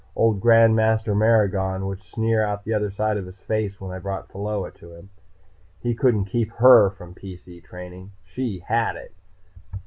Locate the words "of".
2.61-2.65, 3.17-3.27